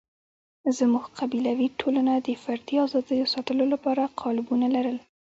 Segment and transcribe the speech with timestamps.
[0.77, 4.97] زموږ قبیلوي ټولنه د فردي آزادیو ساتلو لپاره قالبونه لرل.